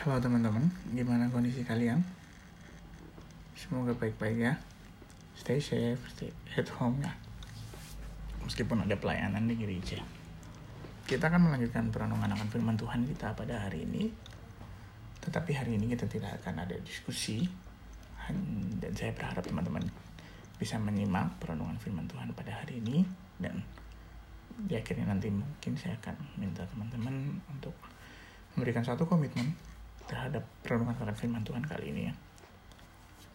Halo 0.00 0.16
teman-teman, 0.16 0.64
gimana 0.96 1.28
kondisi 1.28 1.60
kalian? 1.60 2.00
Semoga 3.52 3.92
baik-baik 3.92 4.48
ya. 4.48 4.56
Stay 5.36 5.60
safe, 5.60 6.00
stay 6.08 6.32
at 6.56 6.64
home 6.80 7.04
ya. 7.04 7.12
Meskipun 8.40 8.80
ada 8.80 8.96
pelayanan 8.96 9.44
di 9.44 9.60
gereja. 9.60 10.00
Kita 11.04 11.28
akan 11.28 11.52
melanjutkan 11.52 11.92
perenungan 11.92 12.32
akan 12.32 12.48
firman 12.48 12.80
Tuhan 12.80 13.04
kita 13.12 13.36
pada 13.36 13.68
hari 13.68 13.84
ini. 13.84 14.08
Tetapi 15.20 15.52
hari 15.52 15.76
ini 15.76 15.92
kita 15.92 16.08
tidak 16.08 16.32
akan 16.40 16.64
ada 16.64 16.80
diskusi. 16.80 17.44
Dan 18.80 18.96
saya 18.96 19.12
berharap 19.12 19.44
teman-teman 19.44 19.84
bisa 20.56 20.80
menyimak 20.80 21.28
perenungan 21.44 21.76
firman 21.76 22.08
Tuhan 22.08 22.32
pada 22.32 22.56
hari 22.64 22.80
ini. 22.80 23.04
Dan 23.36 23.60
di 24.64 24.80
akhirnya 24.80 25.12
nanti 25.12 25.28
mungkin 25.28 25.76
saya 25.76 25.92
akan 26.00 26.40
minta 26.40 26.64
teman-teman 26.72 27.36
untuk 27.52 27.76
memberikan 28.56 28.80
satu 28.80 29.04
komitmen 29.04 29.52
terhadap 30.06 30.46
perenungan 30.62 30.96
akan 30.96 31.16
firman 31.16 31.42
Tuhan 31.44 31.64
kali 31.64 31.92
ini 31.92 32.02
ya. 32.08 32.14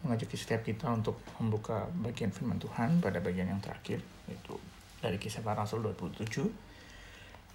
Mengajak 0.02 0.32
setiap 0.34 0.62
kita 0.62 0.90
untuk 0.90 1.18
membuka 1.38 1.86
bagian 2.02 2.30
firman 2.30 2.58
Tuhan 2.62 3.02
pada 3.02 3.18
bagian 3.18 3.50
yang 3.50 3.60
terakhir, 3.62 4.02
yaitu 4.30 4.54
dari 5.02 5.18
kisah 5.20 5.44
para 5.44 5.62
rasul 5.62 5.82
27, 5.82 6.46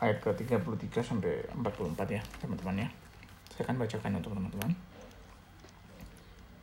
ayat 0.01 0.17
ke-33 0.23 0.95
sampai 1.03 1.45
44 1.53 2.17
ya, 2.17 2.21
teman-teman 2.41 2.85
ya. 2.85 2.89
Saya 3.53 3.67
akan 3.69 3.77
bacakan 3.83 4.11
untuk 4.19 4.31
teman-teman. 4.33 4.71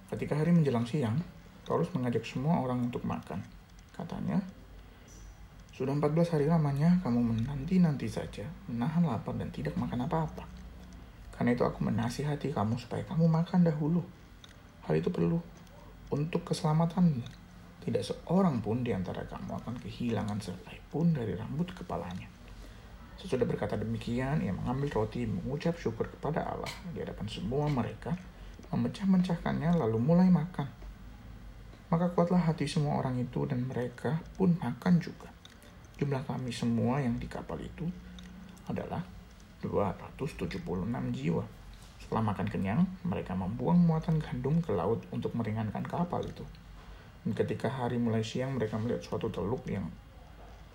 Ketika 0.09 0.35
hari 0.41 0.51
menjelang 0.57 0.89
siang, 0.89 1.21
Paulus 1.69 1.93
mengajak 1.93 2.25
semua 2.25 2.65
orang 2.65 2.89
untuk 2.89 3.05
makan. 3.05 3.45
Katanya, 3.93 4.41
sudah 5.79 5.95
14 5.95 6.35
hari 6.35 6.51
lamanya 6.51 6.99
kamu 7.07 7.23
menanti-nanti 7.23 8.11
saja, 8.11 8.43
menahan 8.67 9.05
lapar 9.07 9.39
dan 9.39 9.47
tidak 9.55 9.79
makan 9.79 10.11
apa-apa. 10.11 10.58
Karena 11.39 11.55
itu 11.55 11.63
aku 11.63 11.87
menasihati 11.87 12.51
kamu 12.51 12.75
supaya 12.83 13.07
kamu 13.07 13.31
makan 13.31 13.63
dahulu. 13.63 14.03
Hal 14.91 14.99
itu 14.99 15.07
perlu 15.15 15.39
untuk 16.11 16.43
keselamatanmu. 16.51 17.23
Tidak 17.87 18.03
seorang 18.03 18.59
pun 18.59 18.83
di 18.83 18.91
antara 18.91 19.23
kamu 19.23 19.63
akan 19.63 19.79
kehilangan 19.79 20.43
sehelai 20.43 20.83
pun 20.91 21.15
dari 21.15 21.39
rambut 21.39 21.71
kepalanya. 21.71 22.27
Sesudah 23.19 23.47
berkata 23.47 23.79
demikian, 23.79 24.43
ia 24.43 24.51
mengambil 24.51 25.03
roti, 25.03 25.27
mengucap 25.31 25.79
syukur 25.79 26.11
kepada 26.11 26.43
Allah 26.43 26.71
di 26.91 27.03
hadapan 27.03 27.27
semua 27.31 27.71
mereka, 27.71 28.19
memecah-mecahkannya 28.75 29.79
lalu 29.79 29.99
mulai 30.03 30.31
makan. 30.31 30.67
Maka 31.89 32.13
kuatlah 32.13 32.45
hati 32.45 32.69
semua 32.69 33.01
orang 33.01 33.17
itu 33.17 33.47
dan 33.49 33.65
mereka 33.65 34.21
pun 34.37 34.59
makan 34.59 35.01
juga. 35.01 35.31
Jumlah 35.99 36.23
kami 36.27 36.51
semua 36.55 37.03
yang 37.03 37.17
di 37.19 37.27
kapal 37.27 37.59
itu 37.59 37.89
adalah 38.71 39.03
276 39.63 40.63
jiwa. 41.15 41.45
Setelah 41.99 42.23
makan 42.31 42.47
kenyang, 42.47 42.87
mereka 43.03 43.35
membuang 43.35 43.79
muatan 43.79 44.23
gandum 44.23 44.63
ke 44.63 44.71
laut 44.71 45.03
untuk 45.11 45.35
meringankan 45.35 45.83
kapal 45.83 46.23
itu. 46.23 46.47
Dan 47.27 47.35
ketika 47.35 47.67
hari 47.67 47.99
mulai 47.99 48.23
siang, 48.23 48.55
mereka 48.55 48.79
melihat 48.79 49.03
suatu 49.03 49.29
teluk 49.29 49.67
yang 49.67 49.91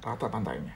rata 0.03 0.27
pantainya. 0.27 0.75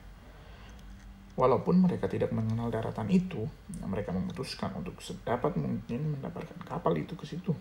Walaupun 1.38 1.86
mereka 1.86 2.10
tidak 2.10 2.34
mengenal 2.34 2.74
daratan 2.74 3.14
itu, 3.14 3.46
mereka 3.86 4.10
memutuskan 4.10 4.74
untuk 4.74 4.98
sedapat 5.04 5.54
mungkin 5.54 6.18
mendapatkan 6.18 6.58
kapal 6.66 6.98
itu 6.98 7.14
ke 7.14 7.30
situ. 7.30 7.54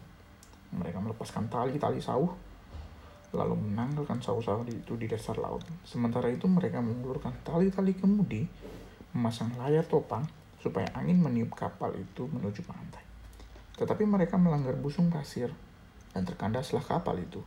Mereka 0.73 0.97
melepaskan 0.97 1.53
tali-tali 1.53 2.01
sauh, 2.01 2.33
lalu 3.37 3.55
menanggalkan 3.61 4.25
sauh-sauh 4.25 4.65
itu 4.65 4.97
di 4.97 5.05
dasar 5.05 5.37
laut. 5.37 5.61
Sementara 5.85 6.33
itu 6.33 6.49
mereka 6.49 6.81
mengulurkan 6.81 7.37
tali-tali 7.45 7.93
kemudi 7.93 8.49
memasang 9.17 9.57
layar 9.57 9.89
topang 9.89 10.29
supaya 10.61 10.85
angin 10.93 11.17
meniup 11.17 11.57
kapal 11.57 11.97
itu 11.97 12.29
menuju 12.29 12.61
pantai. 12.69 13.01
Tetapi 13.81 14.05
mereka 14.05 14.37
melanggar 14.37 14.77
busung 14.77 15.09
pasir 15.09 15.49
dan 16.13 16.29
terkandaslah 16.29 16.85
kapal 16.85 17.17
itu. 17.17 17.41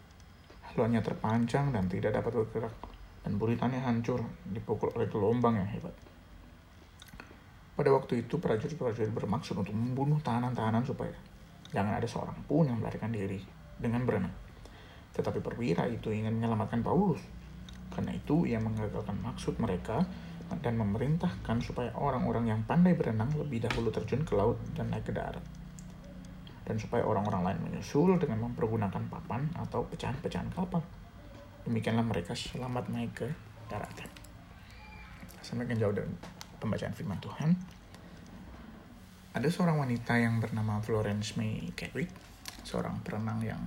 Haluannya 0.70 1.02
terpancang 1.06 1.70
dan 1.70 1.86
tidak 1.86 2.18
dapat 2.18 2.46
bergerak 2.46 2.76
dan 3.22 3.38
buritannya 3.38 3.82
hancur 3.82 4.22
dipukul 4.50 4.94
oleh 4.98 5.10
gelombang 5.10 5.58
yang 5.58 5.70
hebat. 5.70 5.94
Pada 7.74 7.96
waktu 7.96 8.28
itu 8.28 8.42
prajurit-prajurit 8.42 9.14
bermaksud 9.16 9.56
untuk 9.56 9.72
membunuh 9.72 10.20
tahanan-tahanan 10.20 10.84
supaya 10.84 11.16
jangan 11.72 11.96
ada 11.96 12.08
seorang 12.10 12.36
pun 12.44 12.68
yang 12.68 12.78
melarikan 12.84 13.14
diri 13.14 13.40
dengan 13.80 14.04
berenang. 14.04 14.36
Tetapi 15.16 15.40
perwira 15.40 15.88
itu 15.88 16.12
ingin 16.12 16.36
menyelamatkan 16.36 16.84
Paulus. 16.84 17.24
Karena 17.90 18.14
itu 18.14 18.46
ia 18.46 18.60
mengagalkan 18.60 19.18
maksud 19.24 19.58
mereka 19.58 20.04
dan 20.58 20.74
memerintahkan 20.82 21.62
supaya 21.62 21.94
orang-orang 21.94 22.50
yang 22.50 22.62
pandai 22.66 22.98
berenang 22.98 23.30
lebih 23.38 23.62
dahulu 23.62 23.94
terjun 23.94 24.26
ke 24.26 24.34
laut 24.34 24.58
dan 24.74 24.90
naik 24.90 25.06
ke 25.06 25.14
darat. 25.14 25.46
Dan 26.66 26.78
supaya 26.82 27.06
orang-orang 27.06 27.46
lain 27.46 27.60
menyusul 27.70 28.18
dengan 28.18 28.50
mempergunakan 28.50 29.06
papan 29.10 29.46
atau 29.58 29.86
pecahan-pecahan 29.90 30.50
kapal. 30.54 30.82
Demikianlah 31.66 32.06
mereka 32.06 32.34
selamat 32.34 32.90
naik 32.90 33.14
ke 33.14 33.28
daratan. 33.70 34.10
Semakin 35.46 35.78
jauh 35.78 35.94
dari 35.94 36.10
pembacaan 36.58 36.94
firman 36.94 37.22
Tuhan. 37.22 37.54
Ada 39.34 39.46
seorang 39.50 39.78
wanita 39.78 40.18
yang 40.18 40.42
bernama 40.42 40.82
Florence 40.82 41.38
May 41.38 41.70
Chadwick, 41.78 42.10
seorang 42.66 42.98
perenang 43.06 43.40
yang 43.46 43.62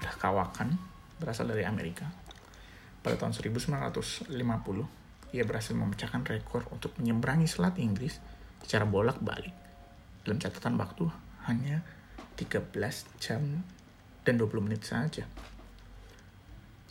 udah 0.00 0.14
kawakan, 0.20 0.76
berasal 1.16 1.48
dari 1.48 1.64
Amerika. 1.64 2.08
Pada 3.00 3.16
tahun 3.16 3.32
1950, 3.32 4.28
ia 5.30 5.46
berhasil 5.46 5.74
memecahkan 5.74 6.26
rekor 6.26 6.66
untuk 6.74 6.94
menyeberangi 6.98 7.46
Selat 7.46 7.78
Inggris 7.78 8.18
secara 8.62 8.82
bolak-balik 8.86 9.54
dalam 10.26 10.38
catatan 10.42 10.74
waktu 10.76 11.06
hanya 11.46 11.82
13 12.36 12.72
jam 13.22 13.42
dan 14.26 14.34
20 14.36 14.66
menit 14.66 14.82
saja. 14.84 15.24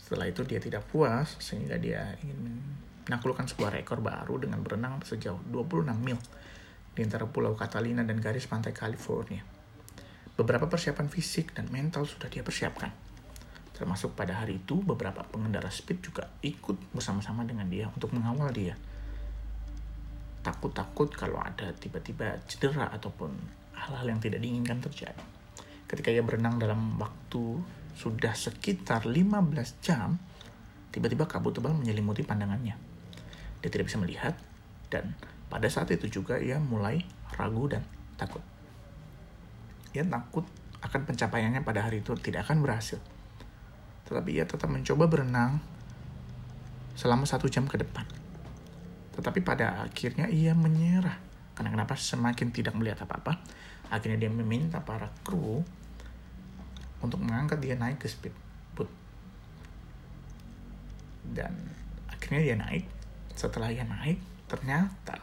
Setelah 0.00 0.26
itu 0.26 0.42
dia 0.42 0.58
tidak 0.58 0.88
puas 0.90 1.38
sehingga 1.38 1.78
dia 1.78 2.16
ingin 2.24 2.58
menaklukkan 3.06 3.46
sebuah 3.46 3.78
rekor 3.78 4.02
baru 4.02 4.42
dengan 4.42 4.62
berenang 4.62 5.02
sejauh 5.02 5.38
26 5.50 5.86
mil 6.00 6.18
di 6.90 7.00
antara 7.06 7.26
Pulau 7.26 7.54
Catalina 7.54 8.02
dan 8.02 8.18
garis 8.18 8.50
pantai 8.50 8.74
California. 8.74 9.42
Beberapa 10.34 10.66
persiapan 10.66 11.06
fisik 11.06 11.54
dan 11.54 11.68
mental 11.68 12.08
sudah 12.08 12.26
dia 12.26 12.40
persiapkan 12.40 13.09
Termasuk 13.80 14.12
pada 14.12 14.36
hari 14.36 14.60
itu 14.60 14.76
beberapa 14.84 15.24
pengendara 15.24 15.72
speed 15.72 16.04
juga 16.04 16.28
ikut 16.44 16.92
bersama-sama 16.92 17.48
dengan 17.48 17.64
dia 17.64 17.88
untuk 17.88 18.12
mengawal 18.12 18.52
dia. 18.52 18.76
Takut-takut 20.44 21.08
kalau 21.16 21.40
ada 21.40 21.72
tiba-tiba 21.72 22.44
cedera 22.44 22.92
ataupun 22.92 23.32
hal-hal 23.72 24.04
yang 24.04 24.20
tidak 24.20 24.44
diinginkan 24.44 24.84
terjadi. 24.84 25.24
Ketika 25.88 26.12
ia 26.12 26.20
berenang 26.20 26.60
dalam 26.60 27.00
waktu 27.00 27.64
sudah 27.96 28.36
sekitar 28.36 29.08
15 29.08 29.40
jam, 29.80 30.20
tiba-tiba 30.92 31.24
kabut 31.24 31.56
tebal 31.56 31.72
menyelimuti 31.72 32.20
pandangannya. 32.20 32.76
Dia 33.64 33.70
tidak 33.72 33.88
bisa 33.88 33.96
melihat 33.96 34.36
dan 34.92 35.16
pada 35.48 35.72
saat 35.72 35.88
itu 35.88 36.20
juga 36.20 36.36
ia 36.36 36.60
mulai 36.60 37.00
ragu 37.32 37.64
dan 37.64 37.80
takut. 38.20 38.44
Ia 39.96 40.04
takut 40.04 40.44
akan 40.84 41.00
pencapaiannya 41.08 41.64
pada 41.64 41.88
hari 41.88 42.04
itu 42.04 42.12
tidak 42.20 42.44
akan 42.44 42.60
berhasil 42.60 43.00
tetapi 44.10 44.30
ia 44.34 44.44
tetap 44.44 44.66
mencoba 44.66 45.06
berenang 45.06 45.62
selama 46.98 47.22
satu 47.22 47.46
jam 47.46 47.70
ke 47.70 47.78
depan. 47.78 48.02
Tetapi 49.14 49.38
pada 49.46 49.86
akhirnya 49.86 50.26
ia 50.26 50.50
menyerah. 50.52 51.16
Karena 51.54 51.70
kenapa 51.70 51.94
semakin 51.94 52.50
tidak 52.50 52.74
melihat 52.74 53.06
apa-apa, 53.06 53.38
akhirnya 53.86 54.26
dia 54.26 54.32
meminta 54.34 54.82
para 54.82 55.06
kru 55.22 55.62
untuk 56.98 57.22
mengangkat 57.22 57.62
dia 57.62 57.78
naik 57.78 58.02
ke 58.02 58.10
speedboat. 58.10 58.90
Dan 61.22 61.54
akhirnya 62.10 62.42
dia 62.42 62.56
naik. 62.58 62.84
Setelah 63.38 63.70
ia 63.70 63.86
naik, 63.86 64.18
ternyata 64.50 65.22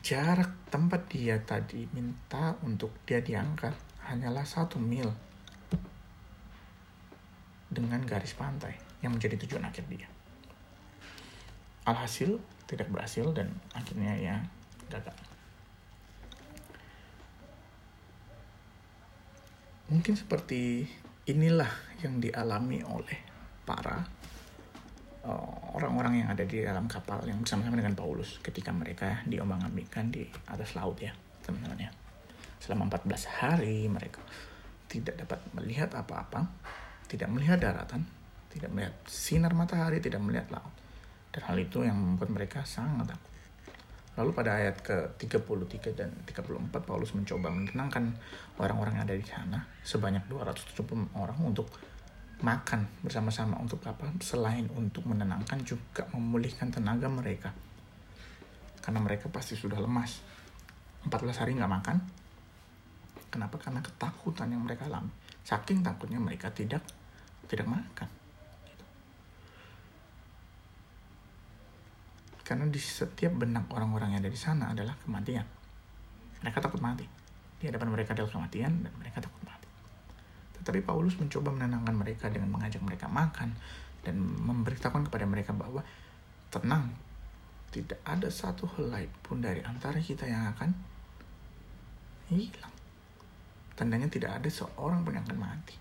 jarak 0.00 0.50
tempat 0.72 1.04
dia 1.10 1.36
tadi 1.44 1.84
minta 1.92 2.56
untuk 2.64 2.90
dia 3.04 3.20
diangkat 3.20 3.76
hanyalah 4.08 4.42
satu 4.42 4.80
mil 4.80 5.31
dengan 7.72 8.04
garis 8.04 8.36
pantai 8.36 8.76
yang 9.00 9.16
menjadi 9.16 9.40
tujuan 9.42 9.64
akhir 9.64 9.88
dia. 9.88 10.06
Alhasil 11.88 12.38
tidak 12.68 12.92
berhasil 12.92 13.26
dan 13.34 13.50
akhirnya 13.74 14.14
ya 14.14 14.36
gagal. 14.86 15.16
Mungkin 19.90 20.14
seperti 20.16 20.88
inilah 21.28 21.68
yang 22.00 22.22
dialami 22.22 22.80
oleh 22.86 23.18
para 23.66 24.00
uh, 25.26 25.76
orang-orang 25.76 26.24
yang 26.24 26.28
ada 26.32 26.46
di 26.46 26.64
dalam 26.64 26.88
kapal 26.88 27.20
yang 27.28 27.42
bersama-sama 27.42 27.76
dengan 27.76 27.92
Paulus 27.98 28.40
ketika 28.40 28.72
mereka 28.72 29.20
diombang-ambingkan 29.26 30.08
di 30.08 30.24
atas 30.48 30.78
laut 30.78 30.96
ya 31.02 31.12
teman-teman 31.44 31.88
ya. 31.88 31.90
Selama 32.62 32.88
14 32.88 33.42
hari 33.42 33.90
mereka 33.90 34.22
tidak 34.86 35.24
dapat 35.26 35.40
melihat 35.56 35.90
apa-apa 35.96 36.46
tidak 37.12 37.28
melihat 37.28 37.60
daratan, 37.60 38.08
tidak 38.48 38.72
melihat 38.72 38.96
sinar 39.04 39.52
matahari, 39.52 40.00
tidak 40.00 40.24
melihat 40.24 40.48
laut. 40.48 40.72
Dan 41.28 41.44
hal 41.44 41.56
itu 41.60 41.84
yang 41.84 42.00
membuat 42.00 42.32
mereka 42.32 42.64
sangat 42.64 43.12
takut. 43.12 43.32
Lalu 44.12 44.30
pada 44.32 44.60
ayat 44.60 44.80
ke-33 44.84 45.96
dan 45.96 46.08
34 46.24 46.68
Paulus 46.84 47.12
mencoba 47.16 47.48
menenangkan 47.52 48.12
orang-orang 48.60 49.00
yang 49.00 49.04
ada 49.08 49.16
di 49.16 49.24
sana 49.24 49.60
sebanyak 49.84 50.28
270 50.28 51.16
orang 51.16 51.36
untuk 51.44 51.68
makan 52.44 52.84
bersama-sama 53.00 53.56
untuk 53.60 53.80
apa? 53.88 54.08
Selain 54.20 54.68
untuk 54.76 55.04
menenangkan 55.08 55.60
juga 55.64 56.04
memulihkan 56.12 56.68
tenaga 56.68 57.08
mereka. 57.08 57.52
Karena 58.84 59.00
mereka 59.00 59.32
pasti 59.32 59.56
sudah 59.56 59.80
lemas. 59.80 60.20
14 61.08 61.40
hari 61.40 61.56
nggak 61.56 61.72
makan. 61.72 61.96
Kenapa? 63.32 63.56
Karena 63.56 63.80
ketakutan 63.80 64.52
yang 64.52 64.60
mereka 64.60 64.84
alami. 64.92 65.08
Saking 65.40 65.80
takutnya 65.80 66.20
mereka 66.20 66.52
tidak 66.52 66.84
tidak 67.48 67.66
makan. 67.66 68.08
Karena 72.42 72.68
di 72.68 72.76
setiap 72.76 73.32
benak 73.38 73.70
orang-orang 73.72 74.12
yang 74.12 74.20
ada 74.20 74.28
di 74.28 74.36
sana 74.36 74.74
adalah 74.74 74.92
kematian. 75.00 75.46
Mereka 76.42 76.58
takut 76.58 76.82
mati. 76.82 77.06
Di 77.56 77.70
hadapan 77.70 77.94
mereka 77.94 78.12
adalah 78.12 78.28
kematian 78.28 78.82
dan 78.82 78.92
mereka 78.98 79.22
takut 79.22 79.40
mati. 79.46 79.70
Tetapi 80.58 80.82
Paulus 80.82 81.14
mencoba 81.16 81.54
menenangkan 81.54 81.94
mereka 81.94 82.26
dengan 82.28 82.50
mengajak 82.50 82.82
mereka 82.82 83.06
makan 83.06 83.54
dan 84.02 84.18
memberitahukan 84.18 85.06
kepada 85.08 85.24
mereka 85.24 85.54
bahwa 85.54 85.86
tenang, 86.50 86.90
tidak 87.72 88.02
ada 88.04 88.28
satu 88.28 88.68
helai 88.76 89.08
pun 89.24 89.40
dari 89.40 89.62
antara 89.64 89.96
kita 90.02 90.26
yang 90.26 90.50
akan 90.52 90.74
hilang. 92.28 92.74
Tandanya 93.78 94.10
tidak 94.10 94.42
ada 94.42 94.50
seorang 94.50 95.06
pun 95.06 95.16
yang 95.16 95.24
akan 95.24 95.40
mati. 95.40 95.74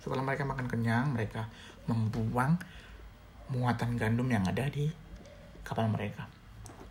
Setelah 0.00 0.24
mereka 0.24 0.48
makan 0.48 0.64
kenyang, 0.64 1.12
mereka 1.12 1.44
membuang 1.84 2.56
muatan 3.52 4.00
gandum 4.00 4.30
yang 4.32 4.46
ada 4.48 4.64
di 4.72 4.88
kapal 5.66 5.90
mereka 5.92 6.24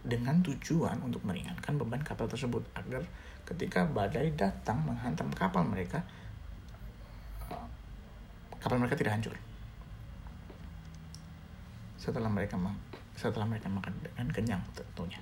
dengan 0.03 0.39
tujuan 0.39 0.99
untuk 1.03 1.19
meringankan 1.27 1.75
beban 1.75 1.99
kapal 2.03 2.27
tersebut 2.29 2.63
agar 2.75 3.03
ketika 3.43 3.83
badai 3.83 4.31
datang 4.35 4.79
menghantam 4.85 5.27
kapal 5.35 5.65
mereka 5.65 5.99
eh, 7.51 7.67
kapal 8.61 8.79
mereka 8.79 8.95
tidak 8.95 9.19
hancur. 9.19 9.35
Setelah 11.99 12.31
mereka 12.31 12.55
setelah 13.19 13.43
mereka 13.43 13.67
makan 13.67 13.91
dengan 13.99 14.27
kenyang 14.31 14.63
tentunya. 14.71 15.19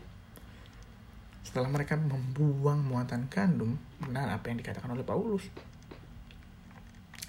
Setelah 1.41 1.71
mereka 1.71 1.97
membuang 1.97 2.85
muatan 2.85 3.25
gandum 3.31 3.79
benar 3.97 4.29
apa 4.29 4.51
yang 4.51 4.61
dikatakan 4.61 4.93
oleh 4.93 5.01
Paulus 5.01 5.49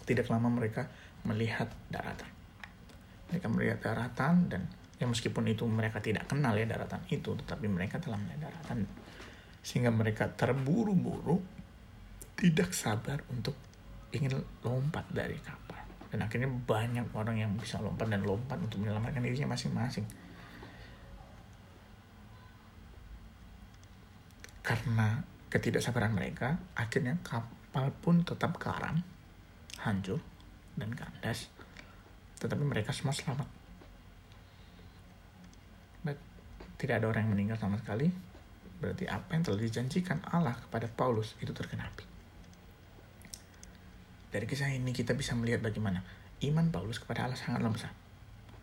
tidak 0.08 0.32
lama 0.32 0.48
mereka 0.48 0.88
melihat 1.28 1.68
daratan. 1.92 2.32
Mereka 3.28 3.46
melihat 3.52 3.78
daratan 3.84 4.48
dan 4.48 4.64
ya 4.96 5.04
meskipun 5.04 5.44
itu 5.52 5.68
mereka 5.68 6.00
tidak 6.00 6.24
kenal 6.24 6.56
ya 6.56 6.64
daratan 6.64 7.04
itu 7.12 7.36
tetapi 7.44 7.68
mereka 7.68 8.00
telah 8.00 8.16
melihat 8.16 8.48
daratan. 8.48 8.88
Sehingga 9.60 9.92
mereka 9.92 10.32
terburu-buru 10.32 11.36
tidak 12.40 12.72
sabar 12.72 13.20
untuk 13.28 13.52
ingin 14.16 14.40
lompat 14.64 15.04
dari 15.12 15.36
kapal. 15.44 15.84
Dan 16.08 16.24
akhirnya 16.24 16.48
banyak 16.48 17.12
orang 17.12 17.36
yang 17.36 17.52
bisa 17.60 17.76
lompat 17.84 18.08
dan 18.08 18.24
lompat 18.24 18.56
untuk 18.56 18.80
menyelamatkan 18.80 19.20
dirinya 19.20 19.52
masing-masing. 19.52 20.08
Karena 24.64 25.20
ketidaksabaran 25.52 26.16
mereka 26.16 26.56
akhirnya 26.72 27.20
kapal 27.20 27.92
pun 28.00 28.24
tetap 28.24 28.56
karam 28.56 29.00
hancur 29.88 30.20
dan 30.76 30.92
kandas 30.92 31.48
tetapi 32.38 32.62
mereka 32.62 32.92
semua 32.94 33.16
selamat 33.16 33.58
tidak 36.78 37.02
ada 37.02 37.06
orang 37.10 37.26
yang 37.26 37.32
meninggal 37.34 37.58
sama 37.58 37.76
sekali, 37.76 38.06
berarti 38.78 39.10
apa 39.10 39.34
yang 39.34 39.42
telah 39.42 39.58
dijanjikan 39.58 40.22
Allah 40.30 40.54
kepada 40.54 40.86
Paulus 40.86 41.34
itu 41.42 41.50
tergenapi. 41.50 42.06
Dari 44.30 44.46
kisah 44.46 44.70
ini 44.70 44.94
kita 44.94 45.18
bisa 45.18 45.34
melihat 45.34 45.58
bagaimana 45.58 46.06
iman 46.46 46.70
Paulus 46.70 47.02
kepada 47.02 47.26
Allah 47.26 47.34
sangatlah 47.34 47.74
besar. 47.74 47.92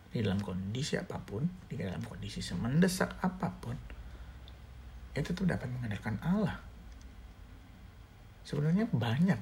Di 0.08 0.24
dalam 0.24 0.40
kondisi 0.40 0.96
apa 0.96 1.20
pun, 1.20 1.44
di 1.68 1.76
dalam 1.76 2.00
kondisi 2.00 2.40
semendesak 2.40 3.20
apa 3.20 3.52
pun, 3.52 3.76
itu 5.12 5.30
tuh 5.36 5.44
dapat 5.44 5.68
mengandalkan 5.68 6.16
Allah. 6.24 6.56
Sebenarnya 8.48 8.88
banyak 8.88 9.36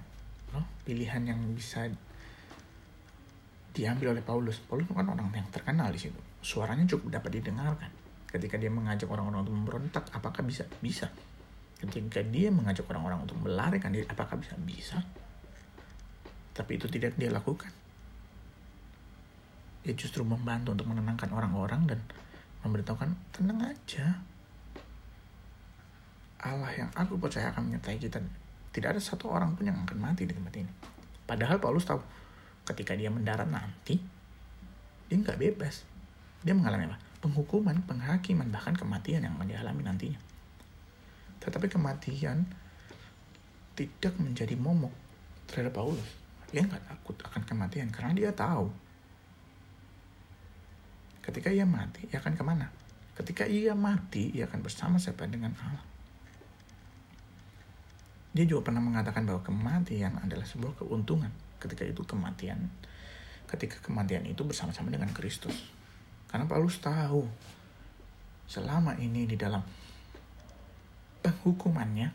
pilihan 0.84 1.22
yang 1.24 1.40
bisa 1.56 1.88
diambil 3.74 4.14
oleh 4.14 4.22
Paulus. 4.22 4.62
Paulus 4.62 4.86
kan 4.86 5.08
orang 5.08 5.30
yang 5.34 5.48
terkenal 5.50 5.90
di 5.90 5.98
situ. 5.98 6.20
Suaranya 6.44 6.86
cukup 6.86 7.18
dapat 7.18 7.42
didengarkan. 7.42 7.90
Ketika 8.30 8.58
dia 8.58 8.70
mengajak 8.70 9.10
orang-orang 9.10 9.46
untuk 9.46 9.54
memberontak 9.54 10.10
apakah 10.14 10.42
bisa? 10.46 10.66
Bisa. 10.78 11.10
Ketika 11.78 12.22
dia 12.22 12.54
mengajak 12.54 12.86
orang-orang 12.86 13.26
untuk 13.26 13.38
melarikan 13.42 13.90
diri 13.90 14.06
apakah 14.06 14.38
bisa? 14.38 14.54
Bisa. 14.62 14.98
Tapi 16.54 16.78
itu 16.78 16.86
tidak 16.86 17.18
dia 17.18 17.34
lakukan. 17.34 17.70
Dia 19.84 19.94
justru 19.98 20.22
membantu 20.22 20.72
untuk 20.72 20.86
menenangkan 20.88 21.28
orang-orang 21.34 21.84
dan 21.90 22.00
memberitahukan 22.64 23.10
tenang 23.34 23.60
aja. 23.74 24.22
Allah 26.44 26.72
yang 26.76 26.90
aku 26.94 27.16
percaya 27.16 27.52
akan 27.52 27.68
menyertai 27.72 27.96
kita 28.00 28.20
tidak 28.74 28.98
ada 28.98 29.00
satu 29.00 29.30
orang 29.30 29.54
pun 29.54 29.70
yang 29.70 29.78
akan 29.86 29.98
mati 30.02 30.26
di 30.26 30.34
tempat 30.34 30.58
ini 30.58 30.72
padahal 31.24 31.62
Paulus 31.62 31.86
tahu 31.86 32.02
ketika 32.66 32.98
dia 32.98 33.08
mendarat 33.08 33.46
nanti 33.46 34.02
dia 35.08 35.16
nggak 35.16 35.38
bebas 35.38 35.86
dia 36.44 36.52
mengalami 36.52 36.90
apa 36.92 37.14
penghukuman, 37.24 37.80
penghakiman, 37.88 38.52
bahkan 38.52 38.76
kematian 38.76 39.24
yang 39.24 39.32
akan 39.40 39.48
dialami 39.48 39.80
nantinya. 39.80 40.20
Tetapi 41.40 41.72
kematian 41.72 42.44
tidak 43.72 44.12
menjadi 44.20 44.52
momok 44.60 44.92
terhadap 45.48 45.72
Paulus. 45.80 46.04
Dia 46.52 46.68
nggak 46.68 46.84
takut 46.84 47.16
akan 47.24 47.42
kematian 47.48 47.88
karena 47.88 48.12
dia 48.12 48.30
tahu 48.36 48.68
ketika 51.24 51.48
ia 51.48 51.64
mati, 51.64 52.04
ia 52.12 52.20
akan 52.20 52.36
ke 52.36 52.44
mana? 52.44 52.68
Ketika 53.16 53.48
ia 53.48 53.72
mati, 53.72 54.28
ia 54.36 54.44
akan 54.44 54.60
bersama-sama 54.60 55.24
dengan 55.24 55.56
Allah. 55.56 55.80
Dia 58.34 58.44
juga 58.44 58.68
pernah 58.70 58.82
mengatakan 58.82 59.22
bahwa 59.22 59.40
kematian 59.46 60.18
adalah 60.18 60.42
sebuah 60.42 60.74
keuntungan. 60.82 61.30
Ketika 61.62 61.86
itu 61.86 62.02
kematian, 62.02 62.66
ketika 63.46 63.78
kematian 63.80 64.26
itu 64.26 64.42
bersama-sama 64.42 64.90
dengan 64.90 65.08
Kristus. 65.14 65.70
Karena 66.26 66.50
Paulus 66.50 66.82
tahu 66.82 67.24
selama 68.50 68.98
ini 68.98 69.24
di 69.24 69.38
dalam 69.38 69.62
penghukumannya 71.24 72.12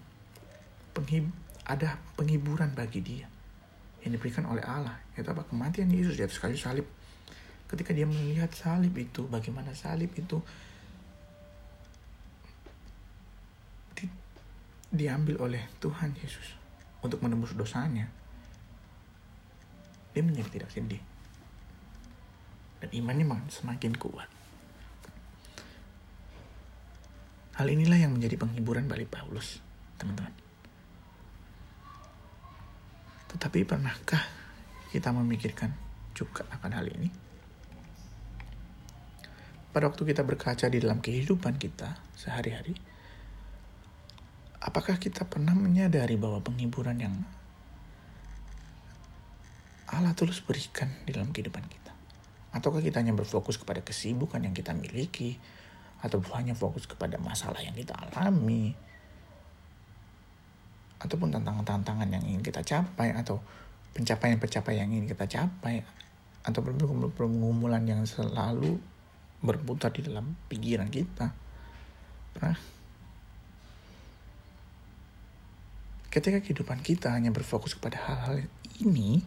penghib 0.93 1.25
ada 1.65 1.97
penghiburan 2.13 2.75
bagi 2.77 3.01
dia 3.01 3.25
yang 4.05 4.13
diberikan 4.13 4.45
oleh 4.45 4.61
Allah 4.61 4.97
yaitu 5.17 5.29
apa 5.33 5.45
kematian 5.49 5.89
Yesus 5.89 6.15
di 6.17 6.23
atas 6.23 6.37
kayu 6.37 6.55
salib 6.55 6.85
ketika 7.69 7.93
dia 7.93 8.05
melihat 8.05 8.49
salib 8.53 8.93
itu 8.97 9.25
bagaimana 9.25 9.73
salib 9.73 10.13
itu 10.13 10.41
diambil 14.89 15.37
oleh 15.41 15.63
Tuhan 15.77 16.17
Yesus 16.17 16.57
untuk 17.05 17.21
menembus 17.21 17.53
dosanya 17.53 18.09
dia 20.13 20.25
menjadi 20.25 20.49
tidak 20.49 20.69
sedih 20.73 21.03
dan 22.79 22.89
imannya 22.95 23.27
semakin 23.51 23.93
kuat. 23.99 24.29
Hal 27.59 27.67
inilah 27.67 27.99
yang 27.99 28.15
menjadi 28.15 28.39
penghiburan 28.39 28.87
bagi 28.87 29.03
Paulus, 29.03 29.59
teman-teman. 29.99 30.31
Tetapi 33.35 33.67
pernahkah 33.67 34.23
kita 34.95 35.11
memikirkan 35.11 35.75
juga 36.15 36.47
akan 36.55 36.71
hal 36.71 36.87
ini? 36.87 37.11
Pada 39.75 39.91
waktu 39.91 40.07
kita 40.07 40.23
berkaca 40.23 40.71
di 40.71 40.79
dalam 40.79 41.03
kehidupan 41.03 41.59
kita 41.59 41.99
sehari-hari, 42.15 42.73
apakah 44.59 44.99
kita 44.99 45.23
pernah 45.23 45.55
menyadari 45.55 46.19
bahwa 46.19 46.43
penghiburan 46.43 46.99
yang 46.99 47.15
Allah 49.89 50.13
tulus 50.13 50.43
berikan 50.43 50.91
di 51.07 51.15
dalam 51.15 51.33
kehidupan 51.33 51.65
kita? 51.65 51.91
Ataukah 52.53 52.83
kita 52.83 53.01
hanya 53.01 53.15
berfokus 53.17 53.57
kepada 53.57 53.81
kesibukan 53.81 54.41
yang 54.41 54.53
kita 54.53 54.75
miliki? 54.75 55.39
Atau 55.99 56.21
hanya 56.37 56.53
fokus 56.53 56.85
kepada 56.85 57.17
masalah 57.17 57.59
yang 57.59 57.73
kita 57.73 57.97
alami? 57.97 58.77
Ataupun 61.01 61.33
tantangan-tantangan 61.33 62.05
yang 62.05 62.23
ingin 62.27 62.45
kita 62.45 62.61
capai? 62.61 63.17
Atau 63.17 63.41
pencapaian-pencapaian 63.97 64.85
yang 64.85 64.91
ingin 64.93 65.09
kita 65.09 65.25
capai? 65.25 65.81
Atau 66.45 66.61
pergumulan 67.15 67.81
yang 67.89 68.05
selalu 68.05 68.77
berputar 69.41 69.89
di 69.89 70.05
dalam 70.05 70.37
pikiran 70.51 70.91
kita? 70.93 71.33
Nah, 72.45 72.57
ketika 76.09 76.41
kehidupan 76.41 76.81
kita 76.81 77.13
hanya 77.13 77.29
berfokus 77.29 77.77
kepada 77.77 78.01
hal-hal 78.01 78.49
ini, 78.81 79.21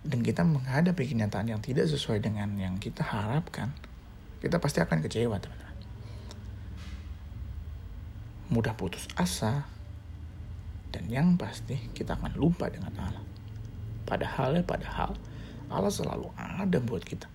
dan 0.00 0.24
kita 0.24 0.44
menghadapi 0.44 1.04
kenyataan 1.12 1.52
yang 1.52 1.60
tidak 1.60 1.88
sesuai 1.88 2.24
dengan 2.24 2.56
yang 2.56 2.76
kita 2.80 3.04
harapkan, 3.04 3.72
kita 4.40 4.56
pasti 4.56 4.80
akan 4.80 5.04
kecewa, 5.04 5.36
teman-teman. 5.40 5.76
Mudah 8.52 8.76
putus 8.76 9.08
asa, 9.16 9.68
dan 10.90 11.06
yang 11.06 11.38
pasti 11.40 11.78
kita 11.96 12.18
akan 12.18 12.36
lupa 12.36 12.68
dengan 12.68 12.92
Allah. 12.98 13.24
Padahal 14.04 14.58
padahal 14.66 15.14
Allah 15.70 15.92
selalu 15.92 16.34
ada 16.34 16.82
buat 16.82 17.06
kita. 17.06 17.30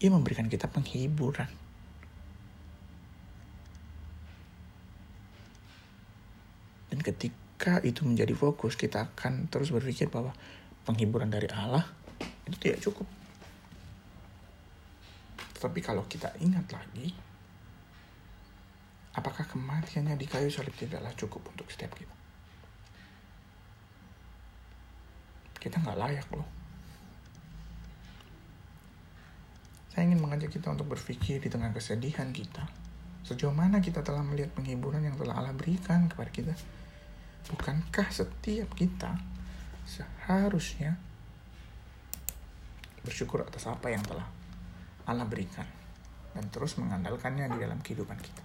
Ia 0.00 0.08
memberikan 0.08 0.46
kita 0.46 0.70
penghiburan. 0.70 1.59
Ketika 7.00 7.80
itu 7.80 8.04
menjadi 8.04 8.36
fokus, 8.36 8.76
kita 8.76 9.12
akan 9.12 9.48
terus 9.48 9.72
berpikir 9.72 10.12
bahwa 10.12 10.36
penghiburan 10.84 11.32
dari 11.32 11.48
Allah 11.48 11.84
itu 12.44 12.56
tidak 12.60 12.80
cukup. 12.84 13.08
Tetapi 15.56 15.80
kalau 15.84 16.04
kita 16.08 16.32
ingat 16.40 16.68
lagi, 16.72 17.12
apakah 19.16 19.44
kematiannya 19.44 20.16
di 20.16 20.24
kayu 20.24 20.48
salib 20.48 20.72
tidaklah 20.76 21.12
cukup 21.16 21.44
untuk 21.52 21.68
setiap 21.68 21.92
kita? 21.96 22.14
Kita 25.60 25.76
nggak 25.84 26.00
layak 26.00 26.28
loh. 26.32 26.48
Saya 29.92 30.08
ingin 30.08 30.24
mengajak 30.24 30.48
kita 30.48 30.72
untuk 30.72 30.96
berpikir 30.96 31.44
di 31.44 31.52
tengah 31.52 31.76
kesedihan 31.76 32.32
kita. 32.32 32.64
Sejauh 33.20 33.52
mana 33.52 33.84
kita 33.84 34.00
telah 34.00 34.24
melihat 34.24 34.48
penghiburan 34.56 35.04
yang 35.04 35.12
telah 35.20 35.36
Allah 35.36 35.52
berikan 35.52 36.08
kepada 36.08 36.32
kita. 36.32 36.54
Bukankah 37.48 38.12
setiap 38.12 38.68
kita 38.76 39.16
seharusnya 39.88 41.00
bersyukur 43.00 43.40
atas 43.40 43.64
apa 43.64 43.88
yang 43.88 44.04
telah 44.04 44.28
Allah 45.08 45.24
berikan 45.24 45.64
dan 46.36 46.46
terus 46.52 46.76
mengandalkannya 46.78 47.50
di 47.50 47.58
dalam 47.58 47.80
kehidupan 47.80 48.18
kita. 48.20 48.42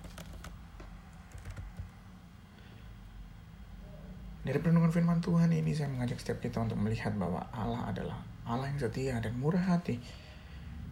Dari 4.46 4.62
perenungan 4.62 4.94
firman 4.94 5.26
Tuhan 5.26 5.50
ini 5.50 5.74
saya 5.74 5.90
mengajak 5.90 6.22
setiap 6.22 6.38
kita 6.38 6.62
untuk 6.62 6.78
melihat 6.78 7.18
bahwa 7.18 7.50
Allah 7.50 7.90
adalah 7.90 8.22
Allah 8.46 8.70
yang 8.70 8.78
setia 8.78 9.18
dan 9.18 9.34
murah 9.42 9.62
hati. 9.74 9.98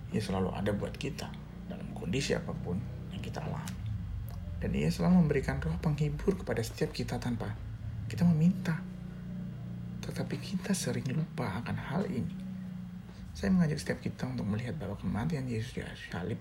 Ia 0.10 0.22
selalu 0.22 0.58
ada 0.58 0.74
buat 0.74 0.94
kita 0.98 1.30
dalam 1.70 1.86
kondisi 1.94 2.34
apa 2.34 2.50
pun 2.50 2.82
yang 3.14 3.22
kita 3.22 3.46
alami. 3.46 3.78
Dan 4.58 4.74
ia 4.74 4.90
selalu 4.90 5.26
memberikan 5.26 5.62
roh 5.62 5.78
penghibur 5.78 6.34
kepada 6.34 6.66
setiap 6.66 6.98
kita 6.98 7.22
tanpa 7.22 7.54
kita 8.14 8.30
meminta. 8.30 8.78
Tetapi 10.06 10.38
kita 10.38 10.78
sering 10.78 11.10
lupa 11.10 11.50
akan 11.66 11.74
hal 11.74 12.06
ini. 12.06 12.38
Saya 13.34 13.50
mengajak 13.50 13.82
setiap 13.82 14.06
kita 14.06 14.30
untuk 14.30 14.46
melihat 14.46 14.78
bahwa 14.78 14.94
kematian 15.02 15.50
Yesus 15.50 15.74
di 15.74 15.82
salib 16.14 16.38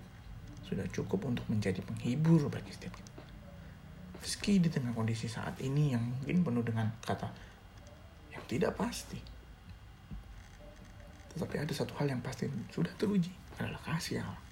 sudah 0.69 0.85
cukup 0.93 1.25
untuk 1.25 1.49
menjadi 1.49 1.81
penghibur 1.81 2.52
bagi 2.52 2.76
setiap 2.76 2.93
kita. 2.93 3.12
Meski 4.21 4.61
di 4.61 4.69
tengah 4.69 4.93
kondisi 4.93 5.25
saat 5.33 5.57
ini 5.64 5.97
yang 5.97 6.05
mungkin 6.05 6.45
penuh 6.45 6.61
dengan 6.61 6.93
kata 7.00 7.33
yang 8.37 8.45
tidak 8.45 8.76
pasti. 8.76 9.17
Tetapi 11.33 11.57
ada 11.57 11.73
satu 11.73 11.97
hal 11.97 12.12
yang 12.12 12.21
pasti 12.21 12.52
sudah 12.69 12.93
teruji 13.00 13.33
adalah 13.57 13.81
kasih 13.88 14.21
Allah. 14.21 14.45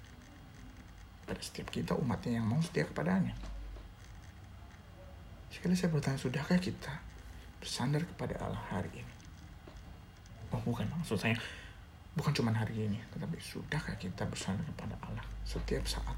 Pada 1.29 1.41
setiap 1.45 1.69
kita 1.69 1.93
umatnya 1.93 2.41
yang 2.41 2.49
mau 2.49 2.57
setia 2.65 2.89
kepadanya. 2.89 3.37
Sekali 5.53 5.77
saya 5.77 5.93
bertanya, 5.93 6.17
sudahkah 6.17 6.57
kita 6.57 7.10
bersandar 7.61 8.01
kepada 8.01 8.41
Allah 8.41 8.59
hari 8.73 8.89
ini. 8.89 9.13
Oh 10.49 10.59
bukan 10.65 10.89
maksud 10.89 11.21
saya 11.21 11.37
bukan 12.17 12.33
cuma 12.33 12.51
hari 12.51 12.89
ini, 12.89 12.97
tetapi 13.13 13.37
sudahkah 13.37 13.95
kita 14.01 14.25
bersandar 14.25 14.65
kepada 14.65 14.97
Allah 15.05 15.23
setiap 15.45 15.85
saat. 15.85 16.17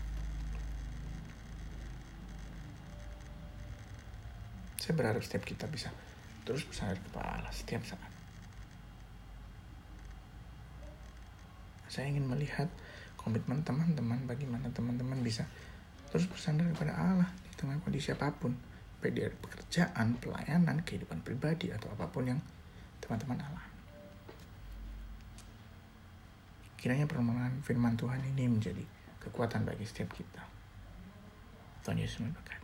Saya 4.80 4.96
berharap 4.96 5.22
setiap 5.22 5.44
kita 5.44 5.68
bisa 5.68 5.92
terus 6.48 6.64
bersandar 6.64 6.96
kepada 6.98 7.28
Allah 7.44 7.52
setiap 7.52 7.84
saat. 7.84 8.12
Saya 11.92 12.10
ingin 12.10 12.26
melihat 12.26 12.72
komitmen 13.20 13.62
teman-teman 13.62 14.26
bagaimana 14.26 14.72
teman-teman 14.74 15.22
bisa 15.22 15.46
terus 16.10 16.26
bersandar 16.26 16.66
kepada 16.74 16.98
Allah 16.98 17.30
di 17.46 17.54
tengah 17.54 17.78
kondisi 17.86 18.10
apa 18.10 18.34
pun 18.34 18.58
baik 19.04 19.16
dari 19.20 19.36
pekerjaan, 19.36 20.16
pelayanan, 20.24 20.80
kehidupan 20.88 21.20
pribadi, 21.28 21.76
atau 21.76 21.92
apa 21.92 22.08
pun 22.08 22.32
yang 22.32 22.40
teman-teman 23.04 23.44
alami. 23.44 23.72
Kiranya 26.80 27.04
permohonan 27.04 27.60
firman 27.64 28.00
Tuhan 28.00 28.24
ini 28.36 28.48
menjadi 28.48 28.84
kekuatan 29.20 29.68
bagi 29.68 29.84
setiap 29.84 30.16
kita. 30.16 30.44
Tuhan 31.84 32.00
Yesus 32.00 32.24
memberkati. 32.24 32.63